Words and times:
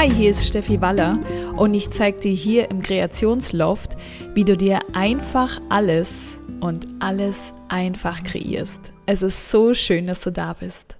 Hi, 0.00 0.10
hier 0.10 0.30
ist 0.30 0.46
Steffi 0.46 0.80
Waller 0.80 1.18
und 1.58 1.74
ich 1.74 1.90
zeige 1.90 2.20
dir 2.20 2.32
hier 2.32 2.70
im 2.70 2.80
Kreationsloft, 2.80 3.98
wie 4.32 4.46
du 4.46 4.56
dir 4.56 4.78
einfach 4.94 5.60
alles 5.68 6.10
und 6.62 6.86
alles 7.00 7.52
einfach 7.68 8.24
kreierst. 8.24 8.80
Es 9.04 9.20
ist 9.20 9.50
so 9.50 9.74
schön, 9.74 10.06
dass 10.06 10.22
du 10.22 10.32
da 10.32 10.54
bist. 10.54 10.96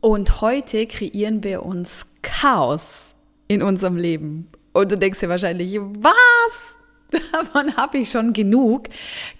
Und 0.00 0.40
heute 0.40 0.86
kreieren 0.86 1.44
wir 1.44 1.66
uns 1.66 2.06
Chaos 2.22 3.14
in 3.46 3.60
unserem 3.60 3.98
Leben. 3.98 4.48
Und 4.72 4.90
du 4.90 4.96
denkst 4.96 5.20
dir 5.20 5.28
wahrscheinlich, 5.28 5.78
was? 5.78 6.76
Davon 7.32 7.76
habe 7.76 7.98
ich 7.98 8.10
schon 8.10 8.32
genug. 8.32 8.88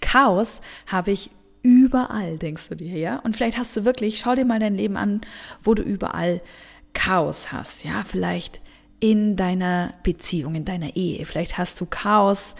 Chaos 0.02 0.60
habe 0.86 1.12
ich 1.12 1.30
überall, 1.62 2.36
denkst 2.36 2.68
du 2.68 2.76
dir, 2.76 2.98
ja? 2.98 3.16
Und 3.20 3.34
vielleicht 3.34 3.56
hast 3.56 3.74
du 3.78 3.86
wirklich, 3.86 4.18
schau 4.18 4.34
dir 4.34 4.44
mal 4.44 4.60
dein 4.60 4.74
Leben 4.74 4.98
an, 4.98 5.22
wo 5.64 5.72
du 5.72 5.82
überall 5.82 6.42
Chaos 6.98 7.52
hast, 7.52 7.84
ja? 7.84 8.04
Vielleicht 8.06 8.60
in 8.98 9.36
deiner 9.36 9.94
Beziehung, 10.02 10.56
in 10.56 10.64
deiner 10.64 10.96
Ehe. 10.96 11.24
Vielleicht 11.26 11.56
hast 11.56 11.80
du 11.80 11.86
Chaos 11.86 12.56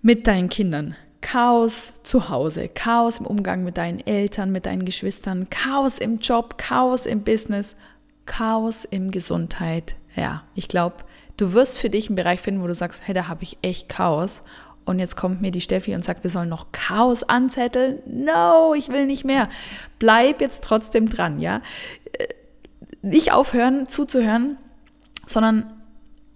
mit 0.00 0.26
deinen 0.26 0.48
Kindern, 0.48 0.96
Chaos 1.20 1.92
zu 2.04 2.30
Hause, 2.30 2.68
Chaos 2.68 3.18
im 3.18 3.26
Umgang 3.26 3.64
mit 3.64 3.76
deinen 3.76 4.00
Eltern, 4.00 4.50
mit 4.50 4.64
deinen 4.64 4.86
Geschwistern, 4.86 5.50
Chaos 5.50 5.98
im 5.98 6.20
Job, 6.20 6.56
Chaos 6.56 7.04
im 7.04 7.22
Business, 7.22 7.76
Chaos 8.24 8.86
im 8.86 9.10
Gesundheit. 9.10 9.96
Ja, 10.16 10.44
ich 10.54 10.68
glaube, 10.68 11.04
du 11.36 11.52
wirst 11.52 11.76
für 11.76 11.90
dich 11.90 12.08
einen 12.08 12.16
Bereich 12.16 12.40
finden, 12.40 12.62
wo 12.62 12.66
du 12.66 12.74
sagst, 12.74 13.02
hey, 13.04 13.14
da 13.14 13.28
habe 13.28 13.42
ich 13.42 13.58
echt 13.60 13.90
Chaos. 13.90 14.42
Und 14.86 15.00
jetzt 15.00 15.16
kommt 15.16 15.42
mir 15.42 15.50
die 15.50 15.60
Steffi 15.60 15.94
und 15.94 16.02
sagt, 16.02 16.24
wir 16.24 16.30
sollen 16.30 16.48
noch 16.48 16.72
Chaos 16.72 17.24
anzetteln. 17.24 17.98
No, 18.06 18.72
ich 18.72 18.88
will 18.88 19.04
nicht 19.04 19.26
mehr. 19.26 19.50
Bleib 19.98 20.40
jetzt 20.40 20.64
trotzdem 20.64 21.10
dran, 21.10 21.40
ja. 21.40 21.60
Nicht 23.02 23.32
aufhören 23.32 23.86
zuzuhören, 23.86 24.56
sondern 25.26 25.70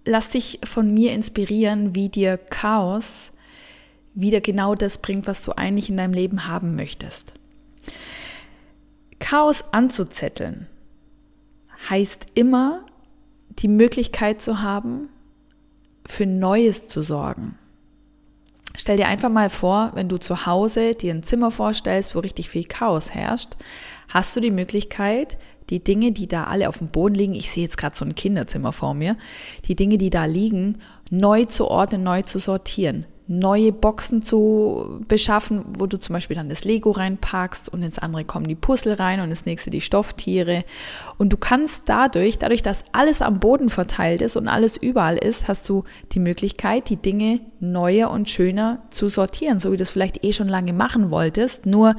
lass 0.05 0.29
dich 0.29 0.59
von 0.63 0.93
mir 0.93 1.13
inspirieren, 1.13 1.95
wie 1.95 2.09
dir 2.09 2.37
Chaos 2.37 3.31
wieder 4.13 4.41
genau 4.41 4.75
das 4.75 4.99
bringt, 4.99 5.27
was 5.27 5.43
du 5.43 5.53
eigentlich 5.53 5.89
in 5.89 5.97
deinem 5.97 6.13
Leben 6.13 6.47
haben 6.47 6.75
möchtest. 6.75 7.33
Chaos 9.19 9.63
anzuzetteln 9.71 10.67
heißt 11.89 12.27
immer, 12.35 12.85
die 13.59 13.67
Möglichkeit 13.67 14.41
zu 14.41 14.61
haben, 14.61 15.09
für 16.05 16.25
Neues 16.25 16.87
zu 16.87 17.01
sorgen. 17.01 17.57
Stell 18.83 18.97
dir 18.97 19.07
einfach 19.07 19.29
mal 19.29 19.49
vor, 19.49 19.91
wenn 19.93 20.09
du 20.09 20.17
zu 20.17 20.45
Hause 20.45 20.93
dir 20.93 21.13
ein 21.13 21.23
Zimmer 21.23 21.51
vorstellst, 21.51 22.15
wo 22.15 22.19
richtig 22.19 22.49
viel 22.49 22.65
Chaos 22.65 23.11
herrscht, 23.11 23.55
hast 24.09 24.35
du 24.35 24.41
die 24.41 24.51
Möglichkeit, 24.51 25.37
die 25.69 25.81
Dinge, 25.81 26.11
die 26.11 26.27
da 26.27 26.43
alle 26.43 26.67
auf 26.67 26.79
dem 26.79 26.89
Boden 26.89 27.15
liegen, 27.15 27.33
ich 27.33 27.49
sehe 27.49 27.63
jetzt 27.63 27.77
gerade 27.77 27.95
so 27.95 28.03
ein 28.03 28.13
Kinderzimmer 28.13 28.73
vor 28.73 28.93
mir, 28.93 29.15
die 29.69 29.77
Dinge, 29.77 29.97
die 29.97 30.09
da 30.09 30.25
liegen, 30.25 30.79
neu 31.09 31.45
zu 31.45 31.69
ordnen, 31.69 32.03
neu 32.03 32.23
zu 32.23 32.39
sortieren 32.39 33.05
neue 33.27 33.71
Boxen 33.71 34.21
zu 34.21 34.99
beschaffen, 35.07 35.63
wo 35.77 35.85
du 35.85 35.97
zum 35.97 36.13
Beispiel 36.13 36.35
dann 36.35 36.49
das 36.49 36.65
Lego 36.65 36.91
reinpackst 36.91 37.69
und 37.69 37.81
ins 37.81 37.99
andere 37.99 38.25
kommen 38.25 38.47
die 38.47 38.55
Puzzle 38.55 38.93
rein 38.93 39.21
und 39.21 39.29
das 39.29 39.45
nächste 39.45 39.69
die 39.69 39.81
Stofftiere. 39.81 40.65
Und 41.17 41.31
du 41.31 41.37
kannst 41.37 41.83
dadurch, 41.87 42.37
dadurch, 42.37 42.63
dass 42.63 42.83
alles 42.91 43.21
am 43.21 43.39
Boden 43.39 43.69
verteilt 43.69 44.21
ist 44.21 44.35
und 44.35 44.47
alles 44.47 44.75
überall 44.75 45.17
ist, 45.17 45.47
hast 45.47 45.69
du 45.69 45.83
die 46.11 46.19
Möglichkeit, 46.19 46.89
die 46.89 46.97
Dinge 46.97 47.39
neuer 47.59 48.09
und 48.09 48.29
schöner 48.29 48.83
zu 48.89 49.07
sortieren, 49.07 49.57
so 49.57 49.71
wie 49.71 49.77
du 49.77 49.83
es 49.83 49.91
vielleicht 49.91 50.23
eh 50.25 50.33
schon 50.33 50.49
lange 50.49 50.73
machen 50.73 51.09
wolltest. 51.09 51.65
Nur 51.65 51.95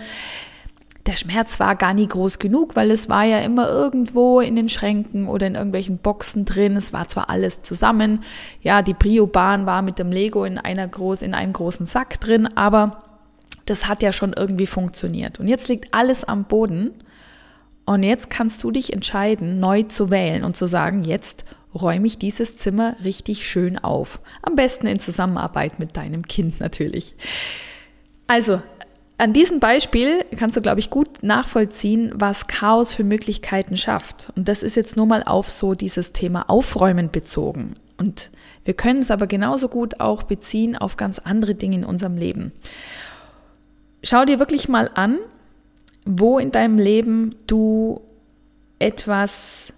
der 1.07 1.17
Schmerz 1.17 1.61
war 1.61 1.77
gar 1.77 1.93
nie 1.93 2.07
groß 2.07 2.39
genug, 2.39 2.77
weil 2.77 2.91
es 2.91 3.09
war 3.09 3.25
ja 3.25 3.41
immer 3.41 3.69
irgendwo 3.69 4.41
in 4.41 4.57
den 4.57 4.71
Schränken 4.71 5.29
oder 5.29 5.47
in 5.47 5.55
irgendwelchen 5.55 5.99
Boxen 5.99 6.47
drin. 6.47 6.77
Es 6.77 6.95
war 6.95 7.09
zwar 7.09 7.29
alles 7.29 7.61
zusammen. 7.61 8.23
Ja, 8.63 8.81
die 8.81 8.95
Brio-Bahn 8.95 9.67
war 9.67 9.83
mit 9.83 9.99
dem 9.99 10.11
Lego 10.11 10.45
in 10.45 10.57
einer 10.57 10.89
groß, 10.89 11.21
in 11.21 11.35
einem 11.35 11.53
großen 11.53 11.85
Sack 11.85 12.21
drin, 12.21 12.49
aber 12.57 13.03
das 13.67 13.87
hat 13.87 14.03
ja 14.03 14.13
schon 14.13 14.33
irgendwie 14.33 14.67
funktioniert. 14.67 15.41
Und 15.41 15.49
jetzt 15.49 15.69
liegt 15.69 15.93
alles 15.93 16.25
am 16.25 16.45
Boden. 16.45 16.91
Und 17.87 18.03
jetzt 18.03 18.31
kannst 18.31 18.65
du 18.65 18.71
dich 18.71 18.95
entscheiden, 18.95 19.61
neu 19.61 19.83
zu 19.83 20.11
wählen 20.11 20.43
und 20.43 20.57
zu 20.57 20.67
sagen, 20.67 21.05
jetzt 21.05 21.45
räume 21.75 22.07
ich 22.07 22.19
dieses 22.19 22.57
Zimmer 22.57 22.97
richtig 23.05 23.47
schön 23.47 23.77
auf. 23.77 24.21
Am 24.41 24.57
besten 24.57 24.87
in 24.87 25.01
Zusammenarbeit 25.01 25.79
mit 25.79 25.97
deinem 25.97 26.23
Kind 26.27 26.61
natürlich. 26.61 27.15
Also, 28.27 28.63
an 29.17 29.33
diesem 29.33 29.61
Beispiel 29.61 30.25
kannst 30.37 30.57
du, 30.57 30.61
glaube 30.61 30.81
ich, 30.81 30.91
gut 30.91 31.23
nachvollziehen, 31.23 32.13
was 32.15 32.49
Chaos 32.49 32.93
für 32.93 33.05
Möglichkeiten 33.05 33.77
schafft. 33.77 34.33
Und 34.35 34.49
das 34.49 34.63
ist 34.63 34.75
jetzt 34.75 34.97
nur 34.97 35.07
mal 35.07 35.23
auf 35.23 35.51
so 35.51 35.75
dieses 35.75 36.13
Thema 36.13 36.51
Aufräumen 36.51 37.11
bezogen. 37.11 37.75
Und 37.97 38.31
wir 38.65 38.75
können 38.75 39.01
es 39.01 39.11
aber 39.11 39.27
genauso 39.27 39.69
gut 39.69 40.01
auch 40.01 40.25
beziehen 40.25 40.77
auf 40.77 40.97
ganz 40.97 41.21
andere 41.21 41.55
Dinge 41.55 41.77
in 41.77 41.85
unserem 41.85 42.17
Leben. 42.17 42.53
Schau 44.03 44.25
dir 44.25 44.41
wirklich 44.41 44.69
mal 44.69 44.91
an, 44.95 45.19
wo 46.05 46.39
in 46.39 46.51
deinem 46.51 46.79
Leben 46.79 47.37
du 47.47 48.01
etwas 48.79 49.73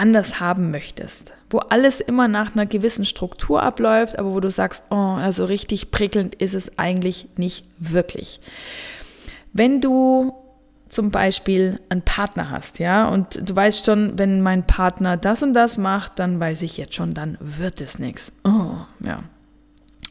anders 0.00 0.40
haben 0.40 0.70
möchtest, 0.70 1.34
wo 1.50 1.58
alles 1.58 2.00
immer 2.00 2.26
nach 2.26 2.54
einer 2.54 2.64
gewissen 2.64 3.04
Struktur 3.04 3.62
abläuft, 3.62 4.18
aber 4.18 4.32
wo 4.32 4.40
du 4.40 4.50
sagst, 4.50 4.84
oh, 4.90 4.94
also 4.94 5.44
richtig 5.44 5.90
prickelnd 5.90 6.34
ist 6.36 6.54
es 6.54 6.78
eigentlich 6.78 7.28
nicht 7.36 7.66
wirklich. 7.78 8.40
Wenn 9.52 9.82
du 9.82 10.32
zum 10.88 11.10
Beispiel 11.10 11.80
einen 11.90 12.02
Partner 12.02 12.50
hast, 12.50 12.78
ja, 12.78 13.08
und 13.08 13.48
du 13.48 13.54
weißt 13.54 13.84
schon, 13.84 14.18
wenn 14.18 14.40
mein 14.40 14.66
Partner 14.66 15.18
das 15.18 15.42
und 15.42 15.52
das 15.52 15.76
macht, 15.76 16.18
dann 16.18 16.40
weiß 16.40 16.62
ich 16.62 16.78
jetzt 16.78 16.94
schon, 16.94 17.12
dann 17.12 17.36
wird 17.38 17.80
es 17.82 17.98
nichts. 17.98 18.32
Oh, 18.44 18.76
ja. 19.00 19.22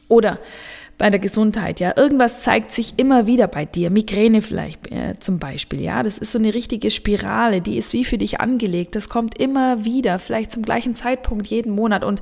Oder 0.08 0.38
bei 1.00 1.08
der 1.08 1.18
Gesundheit, 1.18 1.80
ja. 1.80 1.94
Irgendwas 1.96 2.42
zeigt 2.42 2.72
sich 2.72 2.92
immer 2.98 3.26
wieder 3.26 3.48
bei 3.48 3.64
dir. 3.64 3.88
Migräne 3.88 4.42
vielleicht 4.42 4.92
äh, 4.92 5.18
zum 5.18 5.38
Beispiel, 5.38 5.80
ja. 5.80 6.02
Das 6.02 6.18
ist 6.18 6.30
so 6.30 6.38
eine 6.38 6.52
richtige 6.52 6.90
Spirale, 6.90 7.62
die 7.62 7.78
ist 7.78 7.94
wie 7.94 8.04
für 8.04 8.18
dich 8.18 8.38
angelegt. 8.38 8.94
Das 8.94 9.08
kommt 9.08 9.38
immer 9.40 9.86
wieder, 9.86 10.18
vielleicht 10.18 10.52
zum 10.52 10.62
gleichen 10.62 10.94
Zeitpunkt 10.94 11.46
jeden 11.46 11.72
Monat. 11.72 12.04
Und 12.04 12.20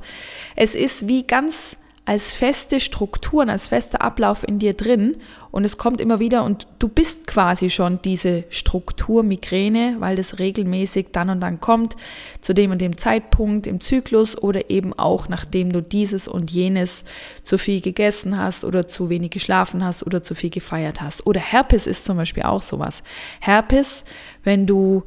es 0.55 0.75
ist 0.75 1.09
wie 1.09 1.27
ganz 1.27 1.75
als 2.09 2.31
feste 2.31 2.79
Strukturen, 2.79 3.51
als 3.51 3.67
fester 3.67 4.01
Ablauf 4.01 4.43
in 4.43 4.57
dir 4.57 4.73
drin 4.73 5.17
und 5.51 5.63
es 5.63 5.77
kommt 5.77 6.01
immer 6.01 6.19
wieder 6.19 6.43
und 6.43 6.65
du 6.79 6.87
bist 6.87 7.27
quasi 7.27 7.69
schon 7.69 8.01
diese 8.01 8.45
Struktur 8.49 9.21
Migräne, 9.21 9.97
weil 9.99 10.15
das 10.15 10.39
regelmäßig 10.39 11.09
dann 11.11 11.29
und 11.29 11.39
dann 11.39 11.59
kommt, 11.59 11.95
zu 12.41 12.55
dem 12.55 12.71
und 12.71 12.81
dem 12.81 12.97
Zeitpunkt 12.97 13.67
im 13.67 13.79
Zyklus 13.79 14.35
oder 14.35 14.71
eben 14.71 14.97
auch 14.97 15.29
nachdem 15.29 15.71
du 15.71 15.83
dieses 15.83 16.27
und 16.27 16.49
jenes 16.49 17.05
zu 17.43 17.59
viel 17.59 17.79
gegessen 17.79 18.39
hast 18.39 18.63
oder 18.63 18.87
zu 18.87 19.11
wenig 19.11 19.29
geschlafen 19.29 19.85
hast 19.85 20.01
oder 20.01 20.23
zu 20.23 20.33
viel 20.33 20.49
gefeiert 20.49 21.01
hast. 21.01 21.27
Oder 21.27 21.41
Herpes 21.41 21.85
ist 21.85 22.05
zum 22.05 22.17
Beispiel 22.17 22.41
auch 22.41 22.63
sowas. 22.63 23.03
Herpes, 23.39 24.03
wenn 24.43 24.65
du, 24.65 25.03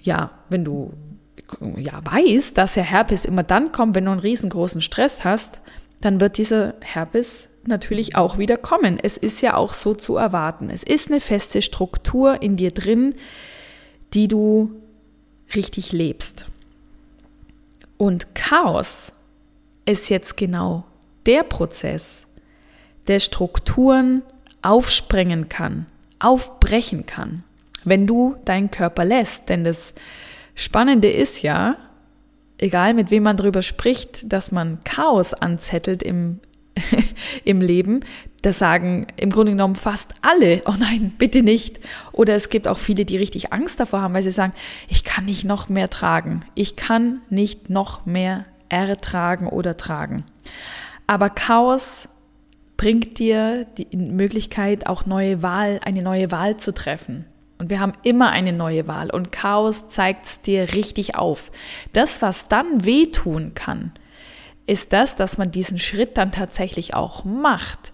ja, 0.00 0.30
wenn 0.48 0.64
du 0.64 0.94
ja, 1.76 2.00
weißt, 2.02 2.56
dass 2.56 2.72
der 2.74 2.84
Herpes 2.84 3.26
immer 3.26 3.42
dann 3.42 3.72
kommt, 3.72 3.94
wenn 3.94 4.06
du 4.06 4.12
einen 4.12 4.20
riesengroßen 4.20 4.80
Stress 4.80 5.22
hast, 5.22 5.60
dann 6.00 6.20
wird 6.20 6.38
dieser 6.38 6.74
Herpes 6.80 7.48
natürlich 7.66 8.16
auch 8.16 8.38
wieder 8.38 8.56
kommen. 8.56 8.98
Es 9.00 9.16
ist 9.16 9.42
ja 9.42 9.54
auch 9.54 9.72
so 9.72 9.94
zu 9.94 10.16
erwarten. 10.16 10.70
Es 10.70 10.82
ist 10.82 11.10
eine 11.10 11.20
feste 11.20 11.62
Struktur 11.62 12.42
in 12.42 12.56
dir 12.56 12.70
drin, 12.70 13.14
die 14.14 14.28
du 14.28 14.70
richtig 15.54 15.92
lebst. 15.92 16.46
Und 17.98 18.34
Chaos 18.34 19.12
ist 19.84 20.08
jetzt 20.08 20.36
genau 20.36 20.84
der 21.26 21.42
Prozess, 21.42 22.26
der 23.08 23.20
Strukturen 23.20 24.22
aufsprengen 24.62 25.48
kann, 25.48 25.86
aufbrechen 26.18 27.06
kann, 27.06 27.44
wenn 27.84 28.06
du 28.06 28.36
deinen 28.44 28.70
Körper 28.70 29.04
lässt. 29.04 29.48
Denn 29.48 29.64
das 29.64 29.92
Spannende 30.54 31.10
ist 31.10 31.42
ja, 31.42 31.76
egal 32.60 32.94
mit 32.94 33.10
wem 33.10 33.22
man 33.22 33.36
darüber 33.36 33.62
spricht, 33.62 34.32
dass 34.32 34.52
man 34.52 34.82
Chaos 34.84 35.34
anzettelt 35.34 36.02
im, 36.02 36.40
im 37.44 37.60
Leben, 37.60 38.00
das 38.42 38.58
sagen 38.58 39.06
im 39.16 39.30
Grunde 39.30 39.52
genommen 39.52 39.76
fast 39.76 40.14
alle, 40.22 40.62
oh 40.66 40.74
nein, 40.78 41.12
bitte 41.18 41.42
nicht. 41.42 41.80
Oder 42.12 42.34
es 42.34 42.48
gibt 42.48 42.68
auch 42.68 42.78
viele, 42.78 43.04
die 43.04 43.16
richtig 43.16 43.52
Angst 43.52 43.78
davor 43.80 44.00
haben, 44.00 44.14
weil 44.14 44.22
sie 44.22 44.30
sagen, 44.30 44.54
ich 44.88 45.04
kann 45.04 45.26
nicht 45.26 45.44
noch 45.44 45.68
mehr 45.68 45.90
tragen. 45.90 46.40
Ich 46.54 46.76
kann 46.76 47.20
nicht 47.28 47.68
noch 47.68 48.06
mehr 48.06 48.46
ertragen 48.68 49.46
oder 49.46 49.76
tragen. 49.76 50.24
Aber 51.06 51.28
Chaos 51.28 52.08
bringt 52.76 53.18
dir 53.18 53.66
die 53.76 53.96
Möglichkeit, 53.96 54.86
auch 54.86 55.04
neue 55.04 55.42
Wahl, 55.42 55.80
eine 55.84 56.02
neue 56.02 56.30
Wahl 56.30 56.56
zu 56.56 56.72
treffen. 56.72 57.26
Und 57.60 57.68
wir 57.68 57.78
haben 57.78 57.92
immer 58.02 58.30
eine 58.30 58.54
neue 58.54 58.88
Wahl 58.88 59.10
und 59.10 59.32
Chaos 59.32 59.90
zeigt 59.90 60.24
es 60.24 60.40
dir 60.40 60.72
richtig 60.72 61.14
auf. 61.14 61.52
Das, 61.92 62.22
was 62.22 62.48
dann 62.48 62.86
wehtun 62.86 63.52
kann, 63.54 63.92
ist 64.64 64.94
das, 64.94 65.14
dass 65.14 65.36
man 65.36 65.50
diesen 65.50 65.78
Schritt 65.78 66.16
dann 66.16 66.32
tatsächlich 66.32 66.94
auch 66.94 67.22
macht. 67.24 67.92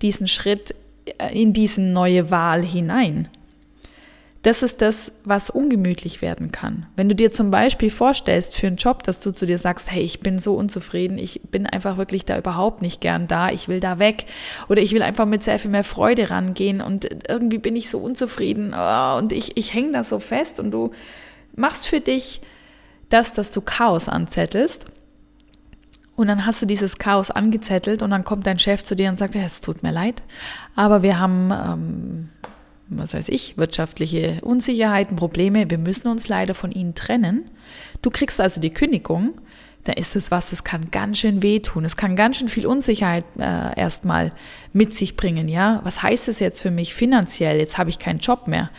Diesen 0.00 0.28
Schritt 0.28 0.74
äh, 1.18 1.38
in 1.38 1.52
diese 1.52 1.82
neue 1.82 2.30
Wahl 2.30 2.64
hinein. 2.64 3.28
Das 4.42 4.64
ist 4.64 4.82
das, 4.82 5.12
was 5.24 5.50
ungemütlich 5.50 6.20
werden 6.20 6.50
kann. 6.50 6.86
Wenn 6.96 7.08
du 7.08 7.14
dir 7.14 7.32
zum 7.32 7.52
Beispiel 7.52 7.90
vorstellst 7.90 8.56
für 8.56 8.66
einen 8.66 8.76
Job, 8.76 9.04
dass 9.04 9.20
du 9.20 9.30
zu 9.30 9.46
dir 9.46 9.56
sagst, 9.56 9.90
hey, 9.90 10.02
ich 10.02 10.18
bin 10.18 10.40
so 10.40 10.54
unzufrieden, 10.54 11.16
ich 11.16 11.40
bin 11.50 11.64
einfach 11.64 11.96
wirklich 11.96 12.24
da 12.24 12.36
überhaupt 12.36 12.82
nicht 12.82 13.00
gern 13.00 13.28
da, 13.28 13.50
ich 13.50 13.68
will 13.68 13.78
da 13.78 14.00
weg 14.00 14.26
oder 14.68 14.82
ich 14.82 14.92
will 14.94 15.02
einfach 15.02 15.26
mit 15.26 15.44
sehr 15.44 15.60
viel 15.60 15.70
mehr 15.70 15.84
Freude 15.84 16.30
rangehen 16.30 16.80
und 16.80 17.08
irgendwie 17.28 17.58
bin 17.58 17.76
ich 17.76 17.88
so 17.88 17.98
unzufrieden 17.98 18.74
oh, 18.76 19.16
und 19.16 19.32
ich, 19.32 19.56
ich 19.56 19.74
hänge 19.74 19.92
da 19.92 20.02
so 20.02 20.18
fest 20.18 20.58
und 20.58 20.72
du 20.72 20.90
machst 21.54 21.86
für 21.86 22.00
dich 22.00 22.40
das, 23.10 23.32
dass 23.34 23.52
du 23.52 23.60
Chaos 23.60 24.08
anzettelst 24.08 24.86
und 26.16 26.26
dann 26.26 26.46
hast 26.46 26.60
du 26.60 26.66
dieses 26.66 26.98
Chaos 26.98 27.30
angezettelt 27.30 28.02
und 28.02 28.10
dann 28.10 28.24
kommt 28.24 28.44
dein 28.48 28.58
Chef 28.58 28.82
zu 28.82 28.96
dir 28.96 29.08
und 29.08 29.20
sagt, 29.20 29.36
es 29.36 29.60
tut 29.60 29.84
mir 29.84 29.92
leid, 29.92 30.20
aber 30.74 31.02
wir 31.02 31.20
haben... 31.20 31.52
Ähm, 31.52 32.28
was 32.98 33.14
weiß 33.14 33.28
ich, 33.28 33.56
wirtschaftliche 33.56 34.38
Unsicherheiten, 34.42 35.16
Probleme, 35.16 35.70
wir 35.70 35.78
müssen 35.78 36.08
uns 36.08 36.28
leider 36.28 36.54
von 36.54 36.72
ihnen 36.72 36.94
trennen. 36.94 37.50
Du 38.02 38.10
kriegst 38.10 38.40
also 38.40 38.60
die 38.60 38.72
Kündigung, 38.72 39.34
da 39.84 39.92
ist 39.92 40.14
es 40.14 40.30
was, 40.30 40.50
das 40.50 40.62
kann 40.62 40.90
ganz 40.90 41.18
schön 41.18 41.42
wehtun. 41.42 41.84
Es 41.84 41.96
kann 41.96 42.14
ganz 42.14 42.36
schön 42.36 42.48
viel 42.48 42.66
Unsicherheit 42.66 43.24
äh, 43.36 43.78
erstmal 43.78 44.32
mit 44.72 44.94
sich 44.94 45.16
bringen, 45.16 45.48
ja. 45.48 45.80
Was 45.82 46.02
heißt 46.02 46.28
das 46.28 46.38
jetzt 46.38 46.62
für 46.62 46.70
mich 46.70 46.94
finanziell? 46.94 47.58
Jetzt 47.58 47.78
habe 47.78 47.90
ich 47.90 47.98
keinen 47.98 48.20
Job 48.20 48.46
mehr. 48.46 48.70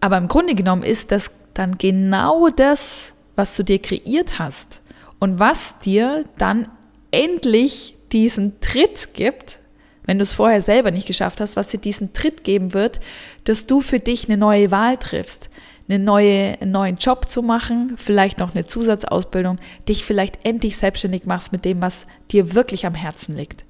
Aber 0.00 0.18
im 0.18 0.26
Grunde 0.26 0.56
genommen 0.56 0.82
ist 0.82 1.12
das 1.12 1.30
dann 1.54 1.78
genau 1.78 2.48
das, 2.48 3.12
was 3.36 3.56
du 3.56 3.62
dir 3.62 3.78
kreiert 3.78 4.40
hast 4.40 4.80
und 5.20 5.38
was 5.38 5.78
dir 5.78 6.24
dann 6.36 6.68
endlich 7.12 7.96
diesen 8.10 8.60
Tritt 8.60 9.14
gibt, 9.14 9.60
wenn 10.04 10.18
du 10.18 10.22
es 10.22 10.32
vorher 10.32 10.60
selber 10.60 10.90
nicht 10.90 11.06
geschafft 11.06 11.40
hast, 11.40 11.56
was 11.56 11.68
dir 11.68 11.78
diesen 11.78 12.12
Tritt 12.12 12.44
geben 12.44 12.74
wird, 12.74 13.00
dass 13.44 13.66
du 13.66 13.80
für 13.80 14.00
dich 14.00 14.28
eine 14.28 14.36
neue 14.36 14.70
Wahl 14.70 14.96
triffst, 14.96 15.48
eine 15.88 15.98
neue, 15.98 16.58
einen 16.60 16.72
neuen 16.72 16.96
Job 16.96 17.28
zu 17.28 17.42
machen, 17.42 17.94
vielleicht 17.96 18.38
noch 18.38 18.54
eine 18.54 18.64
Zusatzausbildung, 18.64 19.58
dich 19.88 20.04
vielleicht 20.04 20.44
endlich 20.44 20.76
selbstständig 20.76 21.24
machst 21.24 21.52
mit 21.52 21.64
dem, 21.64 21.80
was 21.80 22.06
dir 22.30 22.54
wirklich 22.54 22.86
am 22.86 22.94
Herzen 22.94 23.36
liegt. 23.36 23.64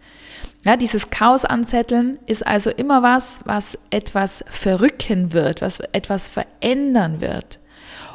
Ja, 0.65 0.77
dieses 0.77 1.11
Chaos 1.11 1.45
anzetteln 1.45 2.19
ist 2.27 2.47
also 2.47 2.71
immer 2.71 3.03
was, 3.03 3.41
was 3.45 3.77
etwas 3.91 4.45
verrücken 4.49 5.33
wird, 5.33 5.61
was 5.61 5.81
etwas 5.81 6.29
verändern 6.29 7.21
wird. 7.21 7.59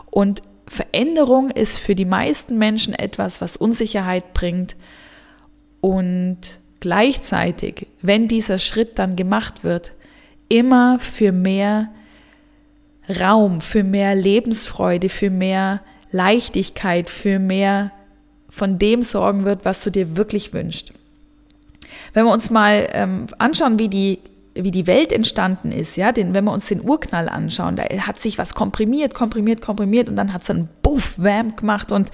Und 0.10 0.44
Veränderung 0.68 1.50
ist 1.52 1.78
für 1.78 1.96
die 1.96 2.06
meisten 2.06 2.58
Menschen 2.58 2.94
etwas, 2.94 3.42
was 3.42 3.58
Unsicherheit 3.58 4.34
bringt 4.34 4.76
und 5.82 6.60
gleichzeitig, 6.80 7.88
wenn 8.02 8.28
dieser 8.28 8.60
Schritt 8.60 9.00
dann 9.00 9.16
gemacht 9.16 9.64
wird, 9.64 9.92
immer 10.50 11.00
für 11.00 11.32
mehr 11.32 11.90
Raum, 13.10 13.62
für 13.62 13.84
mehr 13.84 14.16
Lebensfreude, 14.16 15.10
für 15.10 15.30
mehr 15.30 15.82
Leichtigkeit, 16.12 17.10
für 17.10 17.40
mehr 17.40 17.92
von 18.50 18.80
dem 18.80 19.04
sorgen 19.04 19.46
wird, 19.46 19.66
was 19.66 19.84
du 19.84 19.92
dir 19.92 20.18
wirklich 20.18 20.54
wünschst. 20.54 20.92
Wenn 22.14 22.26
wir 22.26 22.34
uns 22.34 22.50
mal 22.50 22.88
ähm, 22.92 23.28
anschauen, 23.38 23.80
wie 23.80 23.90
die, 23.90 24.20
wie 24.56 24.72
die 24.72 24.88
Welt 24.88 25.12
entstanden 25.12 25.72
ist, 25.72 25.96
ja, 25.96 26.12
den, 26.12 26.34
wenn 26.34 26.46
wir 26.46 26.52
uns 26.52 26.68
den 26.68 26.82
Urknall 26.82 27.30
anschauen, 27.30 27.76
da 27.76 27.84
hat 27.84 28.20
sich 28.20 28.38
was 28.38 28.56
komprimiert, 28.56 29.14
komprimiert, 29.14 29.62
komprimiert 29.62 30.10
und 30.10 30.16
dann 30.16 30.34
hat 30.34 30.44
es 30.44 30.50
einen 30.50 30.70
Buff, 30.82 31.14
Wham 31.18 31.56
gemacht 31.56 31.92
und 31.92 32.12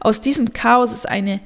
aus 0.00 0.20
diesem 0.20 0.52
Chaos 0.52 0.92
ist 0.92 1.08
eine 1.08 1.40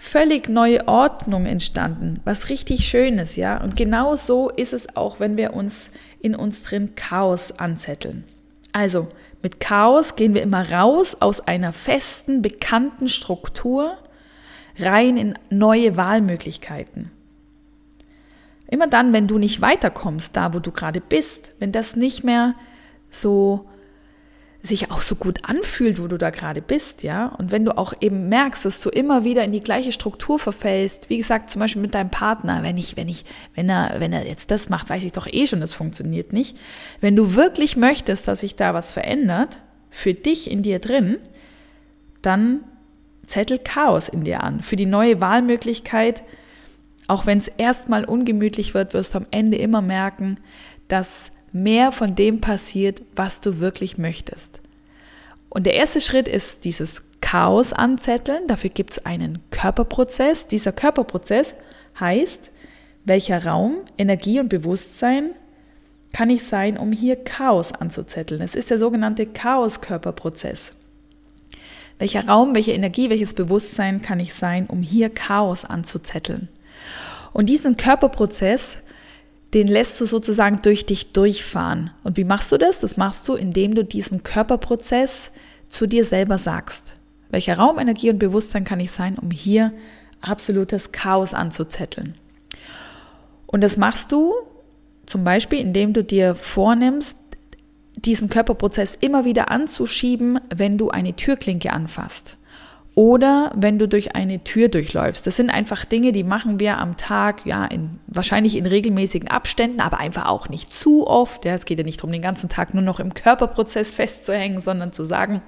völlig 0.00 0.48
neue 0.48 0.88
Ordnung 0.88 1.44
entstanden, 1.44 2.20
was 2.24 2.48
richtig 2.48 2.88
Schönes, 2.88 3.36
ja. 3.36 3.62
Und 3.62 3.76
genau 3.76 4.16
so 4.16 4.48
ist 4.48 4.72
es 4.72 4.96
auch, 4.96 5.20
wenn 5.20 5.36
wir 5.36 5.52
uns 5.52 5.90
in 6.20 6.34
uns 6.34 6.62
drin 6.62 6.94
Chaos 6.96 7.52
anzetteln. 7.52 8.24
Also 8.72 9.08
mit 9.42 9.60
Chaos 9.60 10.16
gehen 10.16 10.32
wir 10.32 10.42
immer 10.42 10.72
raus 10.72 11.18
aus 11.20 11.46
einer 11.46 11.74
festen, 11.74 12.40
bekannten 12.40 13.08
Struktur 13.08 13.98
rein 14.78 15.18
in 15.18 15.34
neue 15.50 15.98
Wahlmöglichkeiten. 15.98 17.10
Immer 18.68 18.86
dann, 18.86 19.12
wenn 19.12 19.26
du 19.26 19.36
nicht 19.36 19.60
weiterkommst, 19.60 20.34
da 20.34 20.54
wo 20.54 20.60
du 20.60 20.72
gerade 20.72 21.02
bist, 21.02 21.52
wenn 21.58 21.72
das 21.72 21.94
nicht 21.94 22.24
mehr 22.24 22.54
so 23.10 23.68
sich 24.62 24.90
auch 24.90 25.00
so 25.00 25.14
gut 25.14 25.40
anfühlt, 25.42 26.00
wo 26.00 26.06
du 26.06 26.18
da 26.18 26.30
gerade 26.30 26.60
bist, 26.60 27.02
ja. 27.02 27.26
Und 27.26 27.50
wenn 27.50 27.64
du 27.64 27.76
auch 27.78 27.94
eben 28.00 28.28
merkst, 28.28 28.64
dass 28.64 28.80
du 28.80 28.90
immer 28.90 29.24
wieder 29.24 29.42
in 29.42 29.52
die 29.52 29.62
gleiche 29.62 29.92
Struktur 29.92 30.38
verfällst, 30.38 31.08
wie 31.08 31.16
gesagt, 31.16 31.50
zum 31.50 31.60
Beispiel 31.60 31.80
mit 31.80 31.94
deinem 31.94 32.10
Partner, 32.10 32.62
wenn 32.62 32.76
ich, 32.76 32.96
wenn 32.96 33.08
ich, 33.08 33.24
wenn 33.54 33.70
er, 33.70 33.96
wenn 33.98 34.12
er 34.12 34.26
jetzt 34.26 34.50
das 34.50 34.68
macht, 34.68 34.90
weiß 34.90 35.04
ich 35.04 35.12
doch 35.12 35.26
eh 35.26 35.46
schon, 35.46 35.60
das 35.60 35.72
funktioniert 35.72 36.34
nicht. 36.34 36.58
Wenn 37.00 37.16
du 37.16 37.34
wirklich 37.34 37.76
möchtest, 37.76 38.28
dass 38.28 38.40
sich 38.40 38.56
da 38.56 38.74
was 38.74 38.92
verändert, 38.92 39.62
für 39.88 40.12
dich 40.12 40.50
in 40.50 40.62
dir 40.62 40.78
drin, 40.78 41.16
dann 42.20 42.60
zettel 43.26 43.58
Chaos 43.58 44.08
in 44.08 44.24
dir 44.24 44.42
an. 44.42 44.62
Für 44.62 44.76
die 44.76 44.86
neue 44.86 45.20
Wahlmöglichkeit, 45.20 46.22
auch 47.08 47.26
wenn 47.26 47.38
es 47.38 47.48
erstmal 47.48 48.04
ungemütlich 48.04 48.74
wird, 48.74 48.92
wirst 48.92 49.14
du 49.14 49.18
am 49.18 49.26
Ende 49.30 49.56
immer 49.56 49.80
merken, 49.80 50.38
dass 50.88 51.32
mehr 51.52 51.92
von 51.92 52.14
dem 52.14 52.40
passiert, 52.40 53.02
was 53.16 53.40
du 53.40 53.58
wirklich 53.58 53.98
möchtest. 53.98 54.60
Und 55.48 55.66
der 55.66 55.74
erste 55.74 56.00
Schritt 56.00 56.28
ist 56.28 56.64
dieses 56.64 57.02
Chaos 57.20 57.72
anzetteln. 57.72 58.46
Dafür 58.46 58.70
gibt 58.70 58.92
es 58.92 59.04
einen 59.04 59.40
Körperprozess. 59.50 60.46
Dieser 60.46 60.72
Körperprozess 60.72 61.54
heißt, 61.98 62.50
welcher 63.04 63.44
Raum, 63.44 63.78
Energie 63.98 64.40
und 64.40 64.48
Bewusstsein 64.48 65.30
kann 66.12 66.30
ich 66.30 66.44
sein, 66.44 66.76
um 66.76 66.92
hier 66.92 67.16
Chaos 67.16 67.72
anzuzetteln. 67.72 68.40
Es 68.40 68.54
ist 68.54 68.70
der 68.70 68.78
sogenannte 68.78 69.26
Chaos-Körperprozess. 69.26 70.72
Welcher 71.98 72.26
Raum, 72.26 72.54
welche 72.54 72.72
Energie, 72.72 73.10
welches 73.10 73.34
Bewusstsein 73.34 74.02
kann 74.02 74.20
ich 74.20 74.34
sein, 74.34 74.66
um 74.66 74.82
hier 74.82 75.10
Chaos 75.10 75.64
anzuzetteln? 75.64 76.48
Und 77.32 77.48
diesen 77.48 77.76
Körperprozess 77.76 78.78
den 79.54 79.66
lässt 79.66 80.00
du 80.00 80.06
sozusagen 80.06 80.62
durch 80.62 80.86
dich 80.86 81.12
durchfahren. 81.12 81.90
Und 82.04 82.16
wie 82.16 82.24
machst 82.24 82.52
du 82.52 82.58
das? 82.58 82.80
Das 82.80 82.96
machst 82.96 83.28
du, 83.28 83.34
indem 83.34 83.74
du 83.74 83.84
diesen 83.84 84.22
Körperprozess 84.22 85.30
zu 85.68 85.86
dir 85.86 86.04
selber 86.04 86.38
sagst. 86.38 86.94
Welcher 87.30 87.56
Raum, 87.56 87.78
Energie 87.78 88.10
und 88.10 88.18
Bewusstsein 88.18 88.64
kann 88.64 88.80
ich 88.80 88.90
sein, 88.90 89.18
um 89.18 89.30
hier 89.30 89.72
absolutes 90.20 90.92
Chaos 90.92 91.34
anzuzetteln? 91.34 92.14
Und 93.46 93.62
das 93.62 93.76
machst 93.76 94.12
du 94.12 94.32
zum 95.06 95.24
Beispiel, 95.24 95.58
indem 95.58 95.92
du 95.92 96.04
dir 96.04 96.36
vornimmst, 96.36 97.16
diesen 97.96 98.30
Körperprozess 98.30 98.96
immer 99.00 99.24
wieder 99.24 99.50
anzuschieben, 99.50 100.40
wenn 100.54 100.78
du 100.78 100.90
eine 100.90 101.16
Türklinke 101.16 101.72
anfasst 101.72 102.36
oder 103.00 103.50
wenn 103.54 103.78
du 103.78 103.88
durch 103.88 104.14
eine 104.14 104.44
Tür 104.44 104.68
durchläufst. 104.68 105.26
Das 105.26 105.34
sind 105.34 105.48
einfach 105.48 105.86
Dinge, 105.86 106.12
die 106.12 106.22
machen 106.22 106.60
wir 106.60 106.76
am 106.76 106.98
Tag, 106.98 107.46
ja, 107.46 107.64
in, 107.64 107.98
wahrscheinlich 108.06 108.56
in 108.56 108.66
regelmäßigen 108.66 109.30
Abständen, 109.30 109.80
aber 109.80 110.00
einfach 110.00 110.26
auch 110.26 110.50
nicht 110.50 110.70
zu 110.70 111.06
oft. 111.06 111.46
Ja, 111.46 111.54
es 111.54 111.64
geht 111.64 111.78
ja 111.78 111.84
nicht 111.86 112.00
darum, 112.00 112.12
den 112.12 112.20
ganzen 112.20 112.50
Tag 112.50 112.74
nur 112.74 112.82
noch 112.82 113.00
im 113.00 113.14
Körperprozess 113.14 113.90
festzuhängen, 113.90 114.60
sondern 114.60 114.92
zu 114.92 115.06
sagen, 115.06 115.40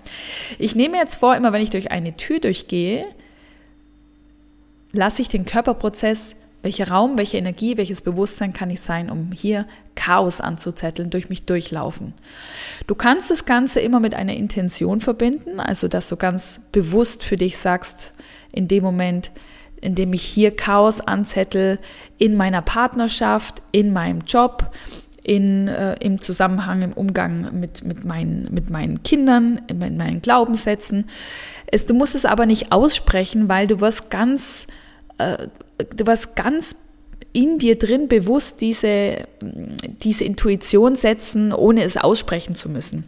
ich 0.59 0.75
nehme 0.75 0.97
jetzt 0.97 1.17
vor, 1.17 1.37
immer 1.37 1.53
wenn 1.53 1.61
ich 1.61 1.69
durch 1.69 1.91
eine 1.91 2.17
Tür 2.17 2.41
durchgehe, 2.41 3.05
lasse 4.93 5.21
ich 5.21 5.29
den 5.29 5.45
Körperprozess 5.45 6.35
welcher 6.63 6.89
Raum, 6.89 7.19
welche 7.19 7.37
Energie, 7.37 7.77
welches 7.77 8.01
Bewusstsein 8.01 8.53
kann 8.53 8.71
ich 8.71 8.81
sein, 8.81 9.11
um 9.11 9.33
hier 9.33 9.67
Chaos 9.95 10.41
anzuzetteln, 10.41 11.11
durch 11.11 11.29
mich 11.29 11.45
durchlaufen. 11.45 12.15
Du 12.87 12.95
kannst 12.95 13.31
das 13.31 13.45
Ganze 13.45 13.81
immer 13.81 14.01
mit 14.01 14.15
einer 14.15 14.35
Intention 14.35 15.01
verbinden, 15.01 15.61
also 15.61 15.89
dass 15.89 16.09
du 16.09 16.17
ganz 16.17 16.61
bewusst 16.71 17.25
für 17.25 17.37
dich 17.37 17.59
sagst, 17.59 18.13
in 18.53 18.69
dem 18.69 18.85
Moment, 18.85 19.33
in 19.81 19.97
dem 19.97 20.13
ich 20.13 20.23
hier 20.23 20.55
Chaos 20.57 21.01
anzettel, 21.01 21.79
in 22.17 22.37
meiner 22.37 22.63
Partnerschaft, 22.63 23.63
in 23.73 23.93
meinem 23.93 24.21
Job, 24.21 24.73
in, 25.25 25.69
äh, 25.69 25.95
im 26.01 26.21
Zusammenhang, 26.21 26.83
im 26.83 26.93
Umgang 26.93 27.59
mit, 27.59 27.85
mit, 27.85 28.05
meinen, 28.05 28.49
mit 28.53 28.71
meinen 28.71 29.03
Kindern, 29.03 29.61
mit 29.69 29.97
meinen 29.97 30.23
Glaubenssätzen. 30.23 31.09
Es, 31.67 31.87
du 31.87 31.95
musst 31.95 32.15
es 32.15 32.25
aber 32.25 32.47
nicht 32.47 32.73
aussprechen, 32.73 33.49
weil 33.49 33.67
du 33.67 33.81
wirst 33.81 34.11
ganz 34.11 34.67
äh, 35.23 35.49
du 35.97 36.07
warst 36.07 36.37
ganz 36.37 36.77
in 37.33 37.59
dir 37.59 37.79
drin 37.79 38.09
bewusst 38.09 38.61
diese, 38.61 39.27
diese 39.41 40.25
Intuition 40.25 40.97
setzen, 40.97 41.53
ohne 41.53 41.83
es 41.85 41.97
aussprechen 41.97 42.55
zu 42.55 42.69
müssen. 42.69 43.05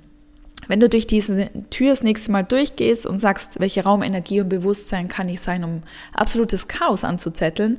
Wenn 0.66 0.80
du 0.80 0.88
durch 0.88 1.06
diese 1.06 1.50
Tür 1.68 1.90
das 1.90 2.02
nächste 2.02 2.32
Mal 2.32 2.42
durchgehst 2.42 3.04
und 3.04 3.18
sagst, 3.18 3.60
welche 3.60 3.84
Raum, 3.84 4.02
Energie 4.02 4.40
und 4.40 4.48
Bewusstsein 4.48 5.08
kann 5.08 5.28
ich 5.28 5.40
sein, 5.40 5.62
um 5.62 5.82
absolutes 6.14 6.68
Chaos 6.68 7.04
anzuzetteln, 7.04 7.78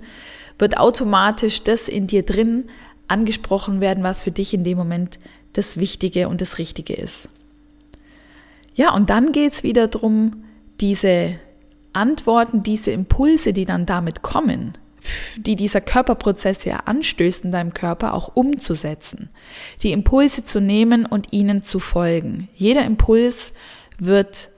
wird 0.60 0.78
automatisch 0.78 1.64
das 1.64 1.88
in 1.88 2.06
dir 2.06 2.24
drin 2.24 2.66
angesprochen 3.08 3.82
werden, 3.82 4.04
was 4.04 4.22
für 4.22 4.32
dich 4.32 4.54
in 4.54 4.64
dem 4.64 4.78
Moment 4.78 5.20
das 5.54 5.78
Wichtige 5.78 6.30
und 6.30 6.42
das 6.42 6.60
Richtige 6.60 6.94
ist. 6.94 7.28
Ja, 8.76 8.94
und 8.94 9.10
dann 9.10 9.32
geht 9.32 9.54
es 9.54 9.64
wieder 9.64 9.88
darum, 9.88 10.44
diese 10.80 11.36
Antworten, 11.96 12.62
diese 12.62 12.92
Impulse, 12.92 13.54
die 13.54 13.66
dann 13.66 13.86
damit 13.86 14.22
kommen, 14.22 14.78
die 15.38 15.56
dieser 15.56 15.82
Körperprozess 15.82 16.66
ja 16.66 16.78
anstößt 16.86 17.46
in 17.46 17.52
deinem 17.52 17.74
Körper, 17.74 18.14
auch 18.14 18.36
umzusetzen. 18.36 19.30
Die 19.84 19.92
Impulse 19.92 20.46
zu 20.46 20.60
nehmen 20.60 21.06
und 21.06 21.32
ihnen 21.32 21.62
zu 21.62 21.80
folgen. 21.80 22.50
Jeder 22.56 22.86
Impuls 22.86 23.54
wird 23.98 24.50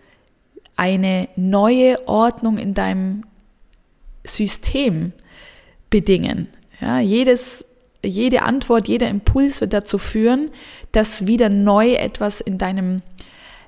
eine 0.75 1.27
neue 1.36 2.08
Ordnung 2.08 2.58
in 2.58 2.74
deinem 2.74 3.24
System 4.24 5.12
bedingen. 5.89 6.48
Ja, 6.79 7.00
jedes, 7.00 7.65
jede 8.03 8.44
Antwort, 8.44 8.88
jeder 8.88 9.10
Impuls 9.10 9.62
wird 9.62 9.74
dazu 9.74 9.98
führen, 9.98 10.51
dass 10.91 11.27
wieder 11.27 11.50
neu 11.50 11.94
etwas 11.94 12.41
in 12.41 12.58
deinem, 12.58 13.01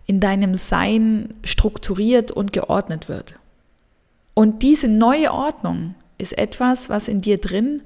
in 0.05 0.19
deinem 0.19 0.53
Sein 0.53 1.33
strukturiert 1.43 2.31
und 2.31 2.53
geordnet 2.53 3.09
wird. 3.09 3.35
Und 4.39 4.63
diese 4.63 4.87
neue 4.87 5.33
Ordnung 5.33 5.95
ist 6.17 6.37
etwas, 6.37 6.89
was 6.89 7.09
in 7.09 7.19
dir 7.19 7.39
drin, 7.39 7.81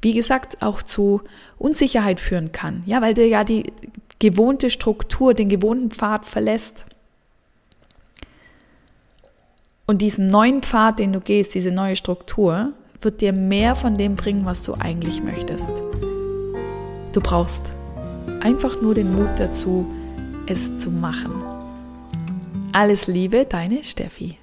wie 0.00 0.14
gesagt, 0.14 0.62
auch 0.62 0.80
zu 0.80 1.20
Unsicherheit 1.58 2.20
führen 2.20 2.52
kann. 2.52 2.82
Ja, 2.86 3.02
weil 3.02 3.12
du 3.12 3.22
ja 3.26 3.44
die 3.44 3.70
gewohnte 4.18 4.70
Struktur, 4.70 5.34
den 5.34 5.50
gewohnten 5.50 5.90
Pfad 5.90 6.24
verlässt. 6.24 6.86
Und 9.86 10.00
diesen 10.00 10.28
neuen 10.28 10.62
Pfad, 10.62 11.00
den 11.00 11.12
du 11.12 11.20
gehst, 11.20 11.54
diese 11.54 11.70
neue 11.70 11.96
Struktur, 11.96 12.72
wird 13.02 13.20
dir 13.20 13.34
mehr 13.34 13.74
von 13.74 13.98
dem 13.98 14.16
bringen, 14.16 14.46
was 14.46 14.62
du 14.62 14.72
eigentlich 14.72 15.22
möchtest. 15.22 15.70
Du 17.12 17.20
brauchst 17.20 17.74
einfach 18.40 18.80
nur 18.80 18.94
den 18.94 19.14
Mut 19.14 19.28
dazu, 19.36 19.84
es 20.46 20.78
zu 20.78 20.90
machen. 20.90 21.34
Alles 22.72 23.06
Liebe, 23.06 23.44
deine 23.44 23.84
Steffi. 23.84 24.39